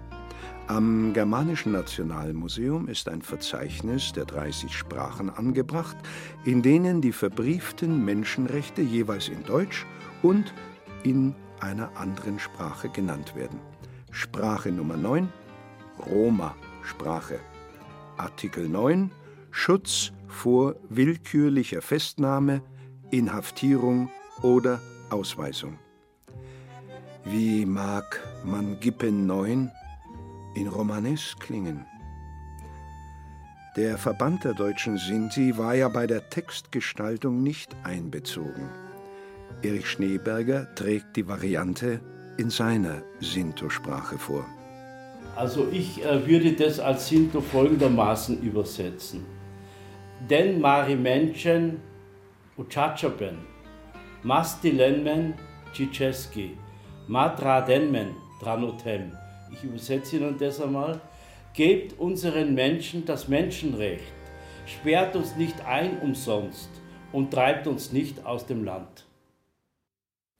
Am 0.71 1.11
Germanischen 1.11 1.73
Nationalmuseum 1.73 2.87
ist 2.87 3.09
ein 3.09 3.21
Verzeichnis 3.21 4.13
der 4.13 4.23
30 4.23 4.73
Sprachen 4.73 5.29
angebracht, 5.29 5.97
in 6.45 6.61
denen 6.61 7.01
die 7.01 7.11
verbrieften 7.11 8.05
Menschenrechte 8.05 8.81
jeweils 8.81 9.27
in 9.27 9.43
Deutsch 9.43 9.85
und 10.21 10.53
in 11.03 11.35
einer 11.59 11.97
anderen 11.97 12.39
Sprache 12.39 12.87
genannt 12.87 13.35
werden. 13.35 13.59
Sprache 14.11 14.71
Nummer 14.71 14.95
9 14.95 15.27
Roma-Sprache. 16.09 17.41
Artikel 18.15 18.69
9 18.69 19.11
Schutz 19.51 20.13
vor 20.29 20.75
willkürlicher 20.87 21.81
Festnahme, 21.81 22.61
Inhaftierung 23.09 24.09
oder 24.41 24.79
Ausweisung. 25.09 25.77
Wie 27.25 27.65
mag 27.65 28.21
man 28.45 28.79
Gippen 28.79 29.25
9 29.25 29.69
in 30.53 30.67
Romanes 30.67 31.35
klingen? 31.39 31.85
Der 33.77 33.97
Verband 33.97 34.43
der 34.43 34.53
deutschen 34.53 34.97
Sinti 34.97 35.57
war 35.57 35.75
ja 35.75 35.87
bei 35.87 36.07
der 36.07 36.29
Textgestaltung 36.29 37.41
nicht 37.41 37.75
einbezogen. 37.83 38.69
Erich 39.61 39.89
Schneeberger 39.89 40.73
trägt 40.75 41.15
die 41.15 41.27
Variante 41.27 42.01
in 42.37 42.49
seiner 42.49 43.03
Sinto-Sprache 43.19 44.17
vor. 44.17 44.45
Also 45.35 45.67
ich 45.71 46.03
äh, 46.03 46.27
würde 46.27 46.53
das 46.53 46.79
als 46.79 47.07
Sinto 47.07 47.39
folgendermaßen 47.41 48.41
übersetzen 48.41 49.25
den 50.29 50.61
mari 50.61 50.95
Menschen 50.95 51.81
uchachapen, 52.57 53.39
mastilenmen 54.23 55.33
chicheski, 55.73 56.57
matradenmen 57.07 58.15
dranotem. 58.41 59.11
Ich 59.51 59.63
übersetze 59.63 60.17
Ihnen 60.17 60.37
das 60.37 60.61
einmal. 60.61 61.01
Gebt 61.53 61.99
unseren 61.99 62.53
Menschen 62.53 63.05
das 63.05 63.27
Menschenrecht, 63.27 64.13
sperrt 64.65 65.15
uns 65.15 65.35
nicht 65.35 65.59
ein 65.65 65.99
umsonst 65.99 66.69
und 67.11 67.31
treibt 67.31 67.67
uns 67.67 67.91
nicht 67.91 68.25
aus 68.25 68.45
dem 68.45 68.63
Land. 68.63 69.05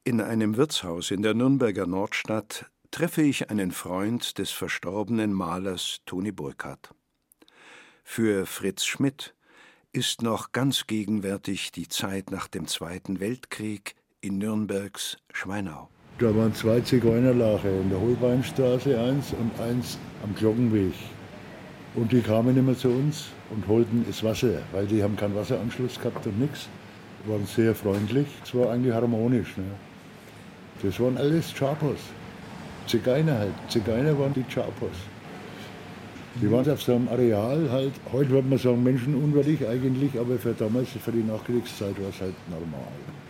In 0.05 0.21
einem 0.21 0.55
Wirtshaus 0.55 1.11
in 1.11 1.21
der 1.21 1.33
Nürnberger 1.33 1.85
Nordstadt 1.85 2.71
treffe 2.91 3.21
ich 3.21 3.49
einen 3.49 3.71
Freund 3.71 4.37
des 4.37 4.51
verstorbenen 4.51 5.33
Malers 5.33 5.99
Toni 6.05 6.31
Burkhardt. 6.31 6.93
Für 8.03 8.45
Fritz 8.45 8.85
Schmidt 8.85 9.35
ist 9.93 10.21
noch 10.21 10.53
ganz 10.53 10.87
gegenwärtig 10.87 11.71
die 11.71 11.87
Zeit 11.87 12.31
nach 12.31 12.47
dem 12.47 12.67
Zweiten 12.67 13.19
Weltkrieg 13.19 13.95
in 14.21 14.37
Nürnbergs 14.37 15.17
Schweinau. 15.33 15.89
Da 16.19 16.35
waren 16.35 16.53
zwei 16.53 16.79
Zigeunerlager, 16.81 17.69
in 17.69 17.89
der 17.89 17.99
Holbeinstraße 17.99 18.99
eins 18.99 19.33
und 19.33 19.51
eins 19.59 19.97
am 20.23 20.35
Glockenweg. 20.35 20.93
Und 21.95 22.11
die 22.11 22.21
kamen 22.21 22.55
immer 22.55 22.77
zu 22.77 22.89
uns 22.89 23.29
und 23.49 23.67
holten 23.67 24.05
das 24.07 24.23
Wasser, 24.23 24.61
weil 24.71 24.85
die 24.85 25.03
haben 25.03 25.15
keinen 25.15 25.35
Wasseranschluss 25.35 25.99
gehabt 25.99 26.25
und 26.25 26.39
nichts. 26.39 26.69
Waren 27.25 27.45
sehr 27.45 27.75
freundlich, 27.75 28.27
es 28.43 28.55
war 28.55 28.71
eigentlich 28.71 28.93
harmonisch. 28.93 29.57
Ne? 29.57 29.63
Das 30.83 30.99
waren 30.99 31.17
alles 31.17 31.53
Chapos. 31.53 31.99
Zigeuner 32.87 33.37
halt. 33.37 33.53
Zigeuner 33.67 34.17
waren 34.17 34.33
die 34.33 34.45
Chapos. 34.51 34.95
Die 36.35 36.49
waren 36.49 36.69
auf 36.69 36.81
so 36.81 36.95
einem 36.95 37.09
Areal 37.09 37.69
halt, 37.69 37.93
heute 38.11 38.29
würde 38.29 38.47
man 38.47 38.57
sagen 38.57 38.83
menschenunwürdig 38.83 39.67
eigentlich, 39.67 40.17
aber 40.17 40.37
für 40.37 40.53
damals, 40.53 40.89
für 40.89 41.11
die 41.11 41.23
Nachkriegszeit 41.23 41.99
war 42.01 42.09
es 42.09 42.21
halt 42.21 42.35
normal. 42.49 42.87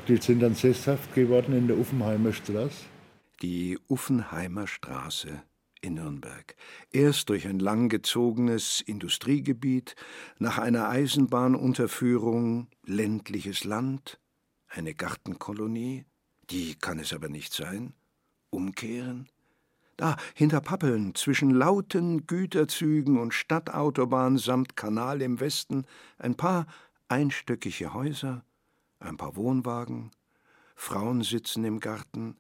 Die 0.08 0.18
sind 0.18 0.42
dann 0.42 0.54
sesshaft 0.54 1.14
geworden 1.16 1.58
in 1.58 1.68
der 1.68 1.78
Uffenheimer 1.78 2.32
Straße. 2.32 2.86
Die 3.42 3.80
Uffenheimer 3.88 4.68
Straße 4.68 5.42
in 5.82 5.96
Nürnberg. 5.96 6.56
Erst 6.92 7.30
durch 7.30 7.48
ein 7.48 7.60
langgezogenes 7.60 8.82
Industriegebiet, 8.82 9.96
nach 10.38 10.60
einer 10.60 10.88
Eisenbahnunterführung 10.90 12.68
ländliches 12.86 13.64
Land, 13.64 14.20
eine 14.68 14.94
Gartenkolonie, 14.94 16.06
die 16.52 16.76
kann 16.76 17.00
es 17.00 17.14
aber 17.14 17.30
nicht 17.30 17.52
sein, 17.52 17.94
umkehren, 18.52 19.28
da 20.02 20.18
hinter 20.34 20.62
Pappeln 20.62 21.14
zwischen 21.14 21.52
lauten 21.52 22.26
Güterzügen 22.26 23.20
und 23.20 23.36
Stadtautobahn 23.36 24.40
samt 24.40 24.76
Kanal 24.76 25.22
im 25.22 25.40
Westen 25.40 25.86
ein 26.18 26.36
paar 26.36 26.66
einstöckige 27.08 27.94
Häuser, 27.94 28.44
ein 29.00 29.18
paar 29.18 29.36
Wohnwagen, 29.36 30.10
Frauen 30.76 31.22
sitzen 31.22 31.66
im 31.66 31.80
Garten. 31.80 32.36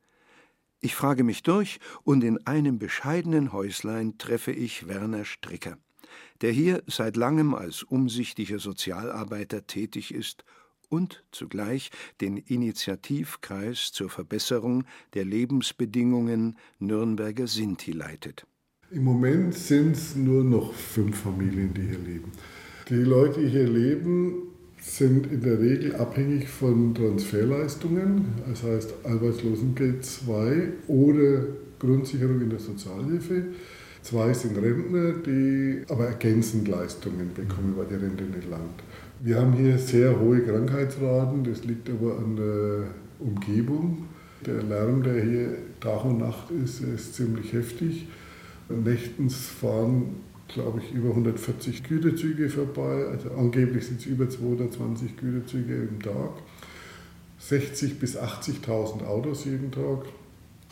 Ich 0.80 0.96
frage 0.96 1.24
mich 1.24 1.44
durch, 1.44 1.80
und 2.02 2.24
in 2.24 2.48
einem 2.48 2.80
bescheidenen 2.80 3.54
Häuslein 3.54 4.18
treffe 4.18 4.52
ich 4.52 4.88
Werner 4.88 5.24
Stricker, 5.24 5.78
der 6.42 6.52
hier 6.52 6.82
seit 6.88 7.16
langem 7.16 7.54
als 7.54 7.84
umsichtiger 7.84 8.58
Sozialarbeiter 8.58 9.68
tätig 9.68 10.12
ist 10.16 10.44
und 10.92 11.24
zugleich 11.32 11.90
den 12.20 12.38
Initiativkreis 12.38 13.92
zur 13.92 14.10
Verbesserung 14.10 14.84
der 15.14 15.26
Lebensbedingungen 15.26 16.58
Nürnberger 16.80 17.48
Sinti 17.48 17.94
leitet. 17.94 18.46
Im 18.92 19.06
Moment 19.06 19.54
sind 19.54 19.94
es 19.94 20.16
nur 20.16 20.44
noch 20.44 20.74
fünf 20.74 21.22
Familien, 21.22 21.74
die 21.74 21.82
hier 21.82 22.00
leben. 22.00 22.32
Die 22.90 22.96
Leute, 22.96 23.40
die 23.40 23.48
hier 23.48 23.70
leben, 23.70 24.52
sind 24.82 25.32
in 25.32 25.42
der 25.42 25.60
Regel 25.60 25.96
abhängig 25.96 26.50
von 26.50 26.94
Transferleistungen, 26.94 28.26
das 28.50 28.64
heißt 28.64 28.94
Arbeitslosengeld 29.04 30.04
2 30.04 30.74
oder 30.88 31.46
Grundsicherung 31.80 32.42
in 32.42 32.50
der 32.50 32.60
Sozialhilfe. 32.60 33.46
Zwei 34.02 34.34
sind 34.34 34.58
Rentner, 34.58 35.14
die 35.14 35.84
aber 35.88 36.08
ergänzend 36.08 36.68
Leistungen 36.68 37.32
bekommen, 37.34 37.76
weil 37.78 37.86
die 37.86 38.04
Rente 38.04 38.24
nicht 38.24 38.50
langt. 38.50 38.82
Wir 39.24 39.40
haben 39.40 39.54
hier 39.54 39.78
sehr 39.78 40.20
hohe 40.20 40.42
Krankheitsraten, 40.42 41.44
das 41.44 41.64
liegt 41.64 41.88
aber 41.92 42.18
an 42.18 42.38
der 42.38 42.88
Umgebung. 43.20 44.06
Der 44.48 44.64
Lärm, 44.64 45.04
der 45.04 45.24
hier 45.24 45.58
Tag 45.80 46.06
und 46.06 46.18
Nacht 46.18 46.50
ist, 46.50 46.82
ist 46.82 47.14
ziemlich 47.14 47.54
heftig. 47.54 48.08
Nächtens 48.68 49.36
fahren, 49.46 50.16
glaube 50.48 50.80
ich, 50.80 50.92
über 50.92 51.10
140 51.10 51.84
Güterzüge 51.84 52.50
vorbei. 52.50 53.06
Also 53.12 53.30
angeblich 53.38 53.86
sind 53.86 54.00
es 54.00 54.08
über 54.08 54.28
220 54.28 55.16
Güterzüge 55.18 55.76
im 55.76 56.02
Tag. 56.02 56.32
60.000 57.40 58.00
bis 58.00 58.18
80.000 58.18 59.06
Autos 59.06 59.46
jeden 59.46 59.72
Tag. 59.72 60.06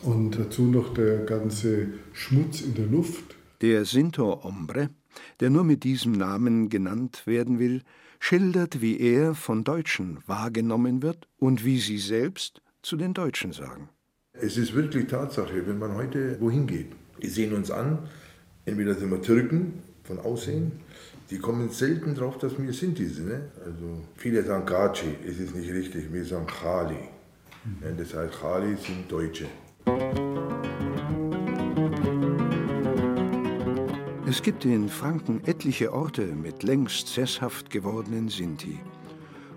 Und 0.02 0.36
dazu 0.36 0.62
noch 0.62 0.92
der 0.92 1.18
ganze 1.18 1.86
Schmutz 2.12 2.62
in 2.62 2.74
der 2.74 2.86
Luft. 2.86 3.36
Der 3.60 3.84
Sintor 3.84 4.44
Ombre, 4.44 4.90
der 5.38 5.50
nur 5.50 5.62
mit 5.62 5.84
diesem 5.84 6.12
Namen 6.12 6.68
genannt 6.68 7.28
werden 7.28 7.60
will, 7.60 7.82
schildert, 8.20 8.80
wie 8.80 9.00
er 9.00 9.34
von 9.34 9.64
Deutschen 9.64 10.18
wahrgenommen 10.26 11.02
wird 11.02 11.26
und 11.38 11.64
wie 11.64 11.80
sie 11.80 11.98
selbst 11.98 12.62
zu 12.82 12.96
den 12.96 13.14
Deutschen 13.14 13.52
sagen. 13.52 13.88
Es 14.32 14.56
ist 14.56 14.74
wirklich 14.74 15.08
Tatsache, 15.08 15.66
wenn 15.66 15.78
man 15.78 15.94
heute 15.94 16.40
wohin 16.40 16.66
geht, 16.66 16.92
die 17.20 17.28
sehen 17.28 17.52
uns 17.52 17.70
an, 17.70 17.98
entweder 18.64 18.94
sind 18.94 19.10
wir 19.10 19.20
Türken 19.20 19.82
von 20.04 20.18
Aussehen, 20.20 20.72
die 21.30 21.38
kommen 21.38 21.70
selten 21.70 22.14
drauf, 22.14 22.38
dass 22.38 22.58
wir 22.58 22.72
sind 22.72 22.98
diese. 22.98 23.22
Ne? 23.22 23.50
Also 23.64 24.04
viele 24.16 24.42
sagen 24.44 24.66
Gaci, 24.66 25.16
es 25.26 25.38
ist 25.38 25.54
nicht 25.54 25.70
richtig, 25.70 26.12
wir 26.12 26.24
sagen 26.24 26.46
Khali. 26.46 26.94
Mhm. 27.64 27.96
Das 27.96 28.14
heißt, 28.14 28.40
Khali 28.40 28.76
sind 28.76 29.10
Deutsche. 29.10 29.46
Es 34.30 34.42
gibt 34.42 34.64
in 34.64 34.88
Franken 34.88 35.42
etliche 35.44 35.92
Orte 35.92 36.22
mit 36.22 36.62
längst 36.62 37.08
sesshaft 37.08 37.68
gewordenen 37.68 38.28
Sinti. 38.28 38.78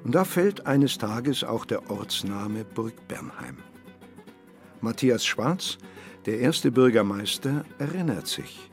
Und 0.03 0.15
da 0.15 0.25
fällt 0.25 0.65
eines 0.65 0.97
Tages 0.97 1.43
auch 1.43 1.65
der 1.65 1.91
Ortsname 1.91 2.65
Burg 2.65 3.07
Bernheim. 3.07 3.57
Matthias 4.81 5.27
Schwarz, 5.27 5.77
der 6.25 6.39
erste 6.39 6.71
Bürgermeister, 6.71 7.65
erinnert 7.77 8.25
sich. 8.25 8.67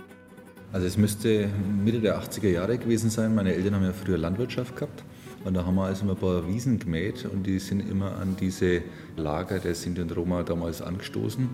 Also 0.72 0.86
es 0.86 0.96
müsste 0.96 1.50
Mitte 1.84 2.00
der 2.00 2.18
80er 2.18 2.48
Jahre 2.48 2.78
gewesen 2.78 3.10
sein. 3.10 3.34
Meine 3.34 3.52
Eltern 3.52 3.74
haben 3.74 3.84
ja 3.84 3.92
früher 3.92 4.16
Landwirtschaft 4.16 4.76
gehabt. 4.76 5.04
Und 5.44 5.52
da 5.52 5.66
haben 5.66 5.74
wir 5.74 5.84
also 5.84 6.08
ein 6.08 6.16
paar 6.16 6.48
Wiesen 6.48 6.78
gemäht 6.78 7.26
und 7.26 7.46
die 7.46 7.58
sind 7.58 7.80
immer 7.80 8.16
an 8.16 8.36
diese 8.40 8.80
Lager 9.16 9.58
der 9.58 9.74
Sinti 9.74 10.00
und 10.00 10.16
Roma 10.16 10.44
damals 10.44 10.80
angestoßen. 10.80 11.50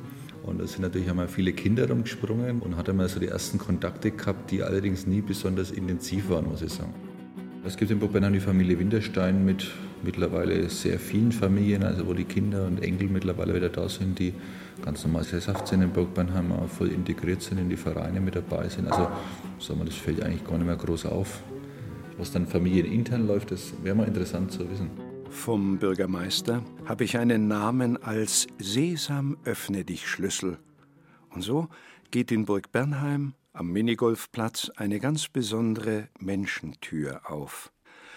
Und 0.47 0.61
da 0.61 0.67
sind 0.67 0.83
natürlich 0.83 1.11
einmal 1.11 1.27
viele 1.27 1.53
Kinder 1.53 1.89
rumgesprungen 1.89 2.61
und 2.61 2.77
hat 2.77 2.89
einmal 2.89 3.09
so 3.09 3.19
die 3.19 3.27
ersten 3.27 3.59
Kontakte 3.59 4.13
gehabt, 4.13 4.53
die 4.53 4.63
allerdings 4.63 5.07
nie 5.07 5.21
besonders 5.21 5.73
intensiv 5.73 6.31
waren, 6.31 6.47
muss 6.49 6.63
ich 6.63 6.73
sagen. 6.73 6.95
Es 7.65 7.77
gibt 7.77 7.91
in 7.91 7.99
Burgbernheim 7.99 8.33
die 8.33 8.41
Familie 8.41 8.79
Winterstein 8.79 9.45
mit 9.45 9.67
mittlerweile 10.05 10.69
sehr 10.69 11.01
vielen 11.01 11.33
Familien, 11.33 11.83
also 11.83 12.07
wo 12.07 12.15
die 12.15 12.25
Kinder 12.25 12.65
und 12.65 12.81
Enkel 12.81 13.09
mittlerweile 13.09 13.57
wieder 13.57 13.71
da 13.71 13.89
sind, 13.89 14.21
die 14.21 14.35
ganz 14.85 15.05
normal 15.05 15.25
sesshaft 15.25 15.67
sind 15.67 15.83
in 15.83 15.91
Burgbernheim, 15.91 16.53
auch 16.53 16.69
voll 16.69 16.89
integriert 16.89 17.43
sind, 17.43 17.59
in 17.59 17.69
die 17.69 17.77
Vereine 17.77 18.21
mit 18.21 18.37
dabei 18.37 18.69
sind. 18.69 18.87
Also 18.87 19.09
sagen 19.59 19.81
wir, 19.81 19.87
das 19.87 19.97
fällt 19.97 20.23
eigentlich 20.23 20.45
gar 20.45 20.59
nicht 20.59 20.67
mehr 20.67 20.77
groß 20.77 21.07
auf. 21.07 21.43
Was 22.19 22.31
dann 22.31 22.47
familienintern 22.47 23.27
läuft, 23.27 23.51
das 23.51 23.73
wäre 23.83 23.97
mal 23.97 24.07
interessant 24.07 24.53
zu 24.53 24.61
wissen. 24.71 25.06
Vom 25.37 25.79
Bürgermeister 25.79 26.65
habe 26.87 27.05
ich 27.05 27.19
einen 27.19 27.47
Namen 27.47 28.03
als 28.03 28.49
Sesam 28.59 29.37
öffne 29.45 29.85
dich 29.85 30.09
Schlüssel. 30.09 30.59
Und 31.31 31.43
so 31.43 31.69
geht 32.11 32.33
in 32.33 32.47
Burg 32.47 32.73
Bernheim 32.73 33.35
am 33.53 33.71
Minigolfplatz 33.71 34.73
eine 34.75 34.99
ganz 34.99 35.29
besondere 35.29 36.09
Menschentür 36.19 37.31
auf. 37.31 37.71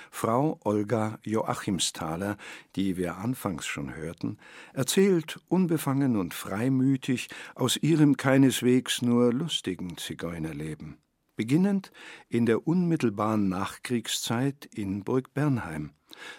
Frau 0.09 0.59
Olga 0.63 1.19
Joachimsthaler, 1.23 2.37
die 2.75 2.97
wir 2.97 3.17
anfangs 3.17 3.67
schon 3.67 3.93
hörten, 3.93 4.39
erzählt 4.73 5.39
unbefangen 5.49 6.15
und 6.15 6.33
freimütig 6.33 7.27
aus 7.53 7.77
ihrem 7.77 8.17
keineswegs 8.17 9.03
nur 9.03 9.31
lustigen 9.31 9.97
Zigeunerleben, 9.97 10.97
beginnend 11.35 11.91
in 12.27 12.47
der 12.47 12.65
unmittelbaren 12.65 13.49
Nachkriegszeit 13.49 14.65
in 14.73 15.03
Burg 15.03 15.31
Bernheim, 15.35 15.91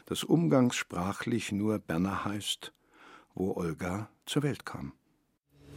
das 0.07 0.25
umgangssprachlich 0.25 1.53
nur 1.53 1.79
Berner 1.79 2.25
heißt, 2.25 2.73
wo 3.35 3.55
Olga 3.57 4.09
zur 4.27 4.43
Welt 4.43 4.67
kam. 4.67 4.93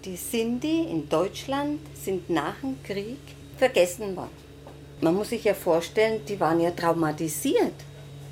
Die 0.06 0.18
Sinti 0.18 0.84
in 0.84 1.08
Deutschland 1.08 1.80
sind 1.96 2.30
nach 2.30 2.60
dem 2.62 2.82
Krieg 2.84 3.20
vergessen 3.58 4.16
worden. 4.16 4.44
Man 5.02 5.16
muss 5.16 5.30
sich 5.30 5.44
ja 5.44 5.54
vorstellen, 5.54 6.26
die 6.26 6.40
waren 6.40 6.60
ja 6.60 6.72
traumatisiert. 6.72 7.74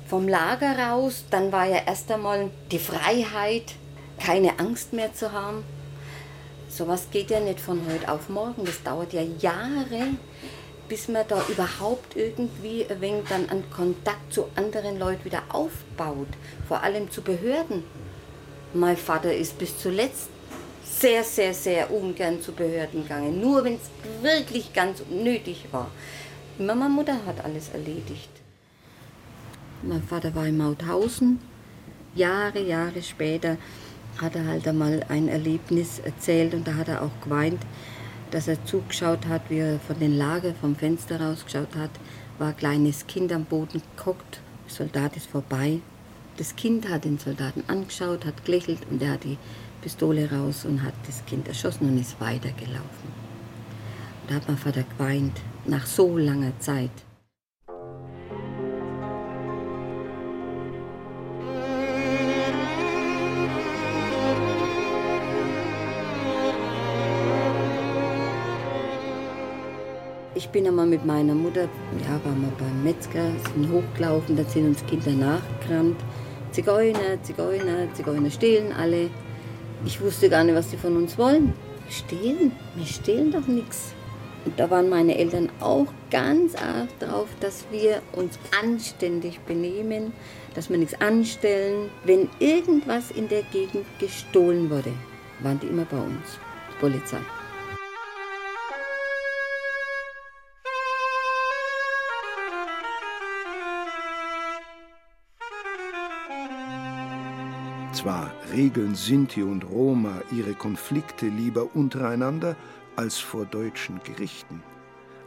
Vom 0.06 0.28
Lager 0.28 0.78
raus, 0.78 1.24
dann 1.30 1.52
war 1.52 1.66
ja 1.66 1.82
erst 1.86 2.10
einmal 2.10 2.50
die 2.70 2.78
Freiheit, 2.78 3.74
keine 4.18 4.58
Angst 4.58 4.92
mehr 4.92 5.14
zu 5.14 5.32
haben. 5.32 5.64
Sowas 6.68 7.08
geht 7.10 7.30
ja 7.30 7.40
nicht 7.40 7.60
von 7.60 7.80
heute 7.86 8.10
auf 8.10 8.28
morgen. 8.28 8.64
Das 8.64 8.82
dauert 8.82 9.12
ja 9.12 9.22
Jahre, 9.22 10.08
bis 10.92 11.08
man 11.08 11.26
da 11.26 11.42
überhaupt 11.48 12.16
irgendwie 12.16 12.84
wenig 13.00 13.24
dann 13.26 13.48
an 13.48 13.64
Kontakt 13.70 14.30
zu 14.30 14.44
anderen 14.56 14.98
Leuten 14.98 15.24
wieder 15.24 15.42
aufbaut, 15.48 16.28
vor 16.68 16.82
allem 16.82 17.10
zu 17.10 17.22
Behörden. 17.22 17.82
Mein 18.74 18.98
Vater 18.98 19.34
ist 19.34 19.56
bis 19.56 19.78
zuletzt 19.78 20.28
sehr, 20.84 21.24
sehr, 21.24 21.54
sehr 21.54 21.90
ungern 21.90 22.42
zu 22.42 22.52
Behörden 22.52 23.04
gegangen, 23.04 23.40
nur 23.40 23.64
wenn 23.64 23.76
es 23.76 23.88
wirklich 24.22 24.74
ganz 24.74 25.02
nötig 25.08 25.64
war. 25.70 25.90
Mama 26.58 26.90
Mutter 26.90 27.24
hat 27.24 27.42
alles 27.42 27.70
erledigt. 27.70 28.28
Mein 29.82 30.02
Vater 30.02 30.34
war 30.34 30.44
in 30.44 30.58
Mauthausen. 30.58 31.40
Jahre, 32.14 32.60
Jahre 32.60 33.00
später 33.00 33.56
hat 34.20 34.36
er 34.36 34.46
halt 34.46 34.68
einmal 34.68 35.02
ein 35.08 35.28
Erlebnis 35.28 36.00
erzählt 36.00 36.52
und 36.52 36.68
da 36.68 36.74
hat 36.74 36.88
er 36.88 37.00
auch 37.00 37.24
geweint 37.24 37.62
dass 38.32 38.48
er 38.48 38.64
zugeschaut 38.64 39.26
hat, 39.26 39.42
wie 39.50 39.58
er 39.58 39.78
von 39.78 39.98
den 39.98 40.16
Lager 40.16 40.54
vom 40.54 40.74
Fenster 40.74 41.20
rausgeschaut 41.20 41.76
hat, 41.76 41.90
war 42.38 42.48
ein 42.48 42.56
kleines 42.56 43.06
Kind 43.06 43.30
am 43.32 43.44
Boden 43.44 43.82
geguckt, 43.94 44.40
Soldat 44.66 45.16
ist 45.16 45.26
vorbei. 45.26 45.80
Das 46.38 46.56
Kind 46.56 46.88
hat 46.88 47.04
den 47.04 47.18
Soldaten 47.18 47.62
angeschaut, 47.68 48.24
hat 48.24 48.44
gelächelt 48.44 48.80
und 48.90 49.02
er 49.02 49.12
hat 49.12 49.24
die 49.24 49.36
Pistole 49.82 50.30
raus 50.30 50.64
und 50.64 50.82
hat 50.82 50.94
das 51.06 51.24
Kind 51.26 51.46
erschossen 51.46 51.90
und 51.90 52.00
ist 52.00 52.18
weitergelaufen. 52.20 53.22
Da 54.28 54.36
hat 54.36 54.48
mein 54.48 54.56
Vater 54.56 54.84
geweint, 54.84 55.38
nach 55.66 55.84
so 55.84 56.16
langer 56.16 56.58
Zeit. 56.58 56.90
Ich 70.42 70.48
bin 70.48 70.66
einmal 70.66 70.86
mit 70.86 71.06
meiner 71.06 71.36
Mutter, 71.36 71.68
ja, 72.00 72.24
waren 72.24 72.42
wir 72.42 72.52
beim 72.58 72.82
Metzger, 72.82 73.30
sind 73.54 73.70
hochgelaufen, 73.70 74.36
da 74.36 74.42
sind 74.42 74.66
uns 74.66 74.84
Kinder 74.86 75.12
nachgerannt. 75.12 75.96
Zigeuner, 76.50 77.22
Zigeuner, 77.22 77.94
Zigeuner 77.94 78.28
stehlen 78.28 78.72
alle. 78.72 79.08
Ich 79.84 80.00
wusste 80.00 80.28
gar 80.28 80.42
nicht, 80.42 80.56
was 80.56 80.68
sie 80.68 80.76
von 80.76 80.96
uns 80.96 81.16
wollen. 81.16 81.52
Stehlen? 81.88 82.50
Wir 82.74 82.86
stehlen 82.86 83.30
doch 83.30 83.46
nichts. 83.46 83.94
Und 84.44 84.58
da 84.58 84.68
waren 84.68 84.88
meine 84.88 85.16
Eltern 85.16 85.48
auch 85.60 85.86
ganz 86.10 86.56
arg 86.56 86.88
drauf, 86.98 87.28
dass 87.38 87.64
wir 87.70 88.02
uns 88.10 88.36
anständig 88.60 89.38
benehmen, 89.42 90.12
dass 90.56 90.70
wir 90.70 90.76
nichts 90.76 91.00
anstellen. 91.00 91.88
Wenn 92.02 92.28
irgendwas 92.40 93.12
in 93.12 93.28
der 93.28 93.44
Gegend 93.44 93.86
gestohlen 94.00 94.68
wurde, 94.70 94.92
waren 95.38 95.60
die 95.60 95.68
immer 95.68 95.84
bei 95.84 95.98
uns, 95.98 96.40
die 96.72 96.80
Polizei. 96.80 97.20
Regeln 108.52 108.94
Sinti 108.94 109.42
und 109.42 109.64
Roma 109.64 110.20
ihre 110.30 110.54
Konflikte 110.54 111.26
lieber 111.26 111.74
untereinander 111.74 112.56
als 112.96 113.18
vor 113.18 113.46
deutschen 113.46 114.00
Gerichten, 114.04 114.62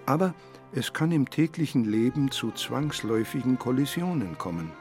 aber 0.06 0.34
es 0.72 0.94
kann 0.94 1.12
im 1.12 1.30
täglichen 1.30 1.86
Leben 1.86 2.32
zu 2.32 2.52
zwangsläufigen 2.52 3.58
Kollisionen 3.58 4.38
kommen. 4.38 4.72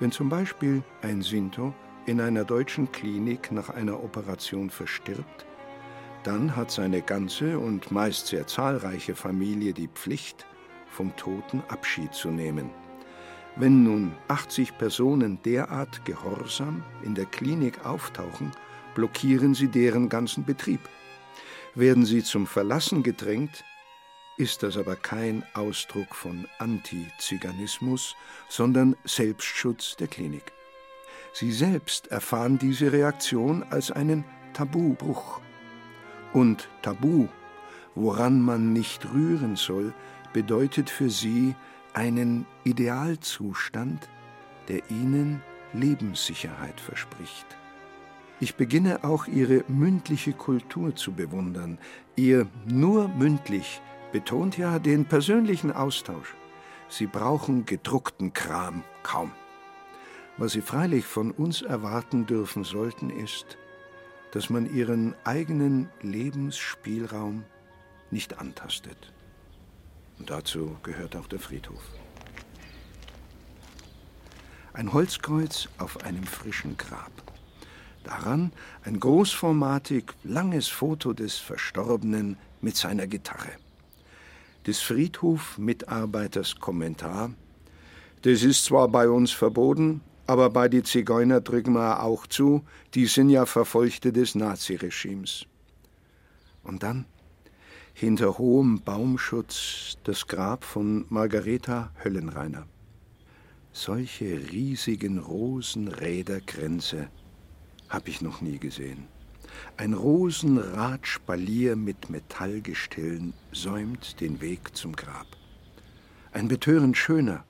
Wenn 0.00 0.12
zum 0.12 0.28
Beispiel 0.28 0.82
ein 1.02 1.22
Sinto 1.22 1.72
in 2.04 2.20
einer 2.20 2.44
deutschen 2.44 2.92
Klinik 2.92 3.50
nach 3.52 3.70
einer 3.70 4.02
Operation 4.02 4.70
verstirbt, 4.70 5.46
dann 6.24 6.56
hat 6.56 6.70
seine 6.70 7.02
ganze 7.02 7.58
und 7.58 7.90
meist 7.90 8.26
sehr 8.26 8.46
zahlreiche 8.46 9.14
Familie 9.14 9.72
die 9.72 9.88
Pflicht, 9.88 10.46
vom 10.88 11.14
Toten 11.16 11.62
Abschied 11.68 12.12
zu 12.14 12.30
nehmen. 12.30 12.70
Wenn 13.58 13.84
nun 13.84 14.12
80 14.28 14.76
Personen 14.76 15.38
derart 15.42 16.04
gehorsam 16.04 16.84
in 17.02 17.14
der 17.14 17.24
Klinik 17.24 17.86
auftauchen, 17.86 18.52
blockieren 18.94 19.54
sie 19.54 19.68
deren 19.68 20.10
ganzen 20.10 20.44
Betrieb. 20.44 20.80
Werden 21.74 22.04
sie 22.04 22.22
zum 22.22 22.46
Verlassen 22.46 23.02
gedrängt, 23.02 23.64
ist 24.36 24.62
das 24.62 24.76
aber 24.76 24.94
kein 24.94 25.42
Ausdruck 25.54 26.14
von 26.14 26.46
Antiziganismus, 26.58 28.14
sondern 28.50 28.94
Selbstschutz 29.04 29.96
der 29.96 30.08
Klinik. 30.08 30.52
Sie 31.32 31.50
selbst 31.50 32.08
erfahren 32.08 32.58
diese 32.58 32.92
Reaktion 32.92 33.62
als 33.70 33.90
einen 33.90 34.24
Tabubruch. 34.52 35.40
Und 36.34 36.68
Tabu, 36.82 37.28
woran 37.94 38.42
man 38.42 38.74
nicht 38.74 39.06
rühren 39.14 39.56
soll, 39.56 39.94
bedeutet 40.34 40.90
für 40.90 41.08
sie 41.08 41.54
einen 41.96 42.46
Idealzustand, 42.64 44.08
der 44.68 44.82
ihnen 44.90 45.42
Lebenssicherheit 45.72 46.78
verspricht. 46.78 47.46
Ich 48.38 48.56
beginne 48.56 49.02
auch 49.02 49.26
ihre 49.26 49.64
mündliche 49.66 50.34
Kultur 50.34 50.94
zu 50.94 51.12
bewundern. 51.12 51.78
Ihr 52.14 52.46
nur 52.66 53.08
mündlich 53.08 53.80
betont 54.12 54.58
ja 54.58 54.78
den 54.78 55.06
persönlichen 55.06 55.72
Austausch. 55.72 56.34
Sie 56.90 57.06
brauchen 57.06 57.64
gedruckten 57.64 58.34
Kram 58.34 58.84
kaum. 59.02 59.32
Was 60.36 60.52
sie 60.52 60.60
freilich 60.60 61.06
von 61.06 61.30
uns 61.30 61.62
erwarten 61.62 62.26
dürfen 62.26 62.62
sollten, 62.62 63.08
ist, 63.08 63.56
dass 64.32 64.50
man 64.50 64.70
ihren 64.70 65.14
eigenen 65.24 65.88
Lebensspielraum 66.02 67.44
nicht 68.10 68.38
antastet. 68.38 69.14
Und 70.18 70.30
dazu 70.30 70.76
gehört 70.82 71.16
auch 71.16 71.26
der 71.26 71.38
Friedhof. 71.38 71.82
Ein 74.72 74.92
Holzkreuz 74.92 75.68
auf 75.78 76.04
einem 76.04 76.24
frischen 76.24 76.76
Grab. 76.76 77.12
Daran 78.04 78.52
ein 78.84 79.00
großformatig 79.00 80.04
langes 80.22 80.68
Foto 80.68 81.12
des 81.12 81.36
Verstorbenen 81.36 82.36
mit 82.60 82.76
seiner 82.76 83.06
Gitarre. 83.06 83.52
Des 84.66 84.80
Friedhof-Mitarbeiters 84.80 86.60
Kommentar: 86.60 87.30
Das 88.22 88.42
ist 88.42 88.64
zwar 88.64 88.88
bei 88.88 89.08
uns 89.08 89.32
verboten, 89.32 90.02
aber 90.26 90.50
bei 90.50 90.68
die 90.68 90.82
Zigeuner 90.82 91.40
drücken 91.40 91.72
wir 91.72 92.02
auch 92.02 92.26
zu, 92.26 92.64
die 92.94 93.06
sind 93.06 93.30
ja 93.30 93.46
Verfolgte 93.46 94.12
des 94.12 94.34
Naziregimes. 94.34 95.46
Und 96.62 96.82
dann 96.82 97.06
hinter 97.98 98.36
hohem 98.36 98.82
Baumschutz 98.82 99.96
das 100.04 100.26
Grab 100.26 100.64
von 100.64 101.06
Margareta 101.08 101.92
Höllenreiner. 102.04 102.66
Solche 103.72 104.52
riesigen 104.52 105.18
Rosenräderkränze 105.18 107.08
habe 107.88 108.10
ich 108.10 108.20
noch 108.20 108.42
nie 108.42 108.58
gesehen. 108.58 109.08
Ein 109.78 109.94
Rosenradspalier 109.94 111.74
mit 111.74 112.10
Metallgestellen 112.10 113.32
säumt 113.52 114.20
den 114.20 114.42
Weg 114.42 114.76
zum 114.76 114.94
Grab. 114.94 115.28
Ein 116.32 116.48
betörend 116.48 116.98
schöner 116.98 117.44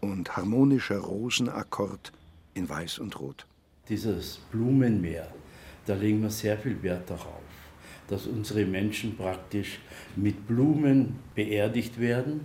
und 0.00 0.38
harmonischer 0.38 1.00
Rosenakkord 1.00 2.12
in 2.54 2.66
Weiß 2.66 2.98
und 2.98 3.20
Rot. 3.20 3.46
Dieses 3.90 4.38
Blumenmeer, 4.50 5.30
da 5.84 5.94
legen 5.94 6.22
wir 6.22 6.30
sehr 6.30 6.56
viel 6.56 6.82
Wert 6.82 7.10
darauf 7.10 7.45
dass 8.08 8.26
unsere 8.26 8.64
Menschen 8.64 9.16
praktisch 9.16 9.78
mit 10.14 10.46
Blumen 10.46 11.16
beerdigt 11.34 11.98
werden. 11.98 12.40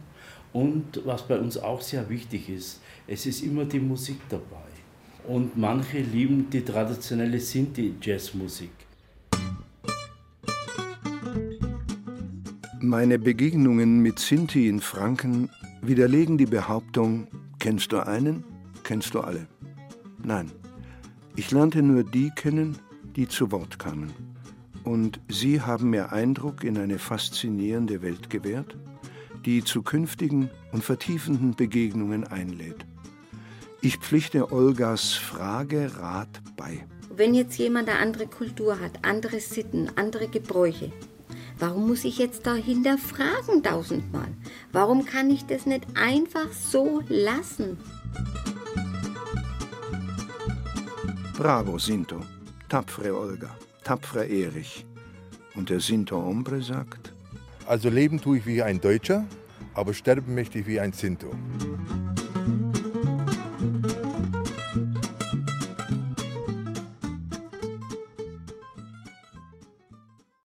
Und 0.54 1.02
was 1.06 1.28
bei 1.28 1.40
uns 1.40 1.58
auch 1.58 1.82
sehr 1.82 2.10
wichtig 2.10 2.50
ist, 2.50 2.82
es 3.08 3.26
ist 3.26 3.42
immer 3.42 3.66
die 3.66 3.80
Musik 3.80 4.18
dabei. 4.30 4.58
Und 5.28 5.58
manche 5.58 6.00
lieben 6.00 6.50
die 6.50 6.62
traditionelle 6.62 7.40
Sinti-Jazzmusik. 7.40 8.72
Meine 12.80 13.20
Begegnungen 13.20 14.02
mit 14.02 14.18
Sinti 14.18 14.68
in 14.68 14.80
Franken 14.80 15.50
widerlegen 15.84 16.38
die 16.38 16.48
Behauptung, 16.48 17.28
kennst 17.60 17.92
du 17.92 18.00
einen, 18.00 18.44
kennst 18.84 19.14
du 19.14 19.20
alle. 19.20 19.48
Nein, 20.24 20.52
ich 21.36 21.52
lernte 21.52 21.82
nur 21.84 22.04
die 22.04 22.32
kennen, 22.32 22.78
die 23.16 23.28
zu 23.28 23.52
Wort 23.52 23.78
kamen. 23.78 24.31
Und 24.84 25.20
Sie 25.30 25.62
haben 25.62 25.92
mir 25.92 26.12
Eindruck 26.12 26.64
in 26.64 26.78
eine 26.78 26.98
faszinierende 26.98 28.02
Welt 28.02 28.30
gewährt, 28.30 28.76
die 29.46 29.64
zu 29.64 29.82
künftigen 29.84 30.50
und 30.72 30.84
vertiefenden 30.84 31.56
Begegnungen 31.56 32.26
einlädt. 32.26 32.86
Ich 33.82 33.98
pflichte 33.98 34.52
Olgas 34.52 35.14
Frage 35.14 35.92
Rat 35.98 36.42
bei. 36.56 36.86
Wenn 37.16 37.34
jetzt 37.34 37.58
jemand 37.58 37.90
eine 37.90 38.00
andere 38.00 38.28
Kultur 38.28 38.80
hat, 38.80 39.04
andere 39.04 39.40
Sitten, 39.40 39.90
andere 39.96 40.28
Gebräuche, 40.28 40.92
warum 41.60 41.88
muss 41.88 42.06
ich 42.06 42.18
jetzt 42.18 42.46
da 42.48 42.56
hinterfragen 42.56 43.64
tausendmal? 43.64 44.30
Warum 44.72 45.06
kann 45.06 45.30
ich 45.30 45.46
das 45.46 45.66
nicht 45.66 45.86
einfach 45.96 46.52
so 46.54 47.02
lassen? 47.08 47.78
Bravo, 51.38 51.78
Sinto. 51.78 52.22
Tapfere 52.70 53.18
Olga 53.18 53.56
tapferer 53.84 54.28
Erich. 54.28 54.86
Und 55.56 55.70
der 55.70 55.80
Sinto 55.80 56.18
Ombre 56.18 56.62
sagt, 56.62 57.14
also 57.68 57.90
leben 57.90 58.20
tue 58.20 58.38
ich 58.38 58.46
wie 58.46 58.62
ein 58.62 58.82
Deutscher, 58.82 59.26
aber 59.74 59.94
sterben 59.94 60.36
möchte 60.36 60.60
ich 60.60 60.68
wie 60.68 60.80
ein 60.80 60.94
Sinto. 60.94 61.32